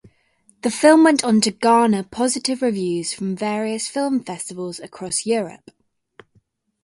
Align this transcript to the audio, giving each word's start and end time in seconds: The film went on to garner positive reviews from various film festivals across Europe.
The 0.63 0.71
film 0.71 1.03
went 1.03 1.23
on 1.23 1.41
to 1.41 1.51
garner 1.51 2.01
positive 2.01 2.63
reviews 2.63 3.13
from 3.13 3.35
various 3.35 3.87
film 3.87 4.23
festivals 4.23 4.79
across 4.79 5.27
Europe. 5.27 5.69